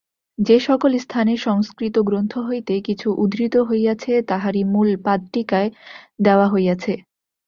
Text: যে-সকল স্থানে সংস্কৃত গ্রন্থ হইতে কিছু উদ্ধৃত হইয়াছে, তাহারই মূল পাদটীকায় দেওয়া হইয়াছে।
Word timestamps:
যে-সকল 0.39 0.91
স্থানে 0.97 1.33
সংস্কৃত 1.37 1.95
গ্রন্থ 1.99 2.33
হইতে 2.47 2.73
কিছু 2.81 3.07
উদ্ধৃত 3.23 3.55
হইয়াছে, 3.69 4.13
তাহারই 4.29 4.63
মূল 4.73 4.89
পাদটীকায় 5.05 5.69
দেওয়া 6.19 6.47
হইয়াছে। 6.47 6.93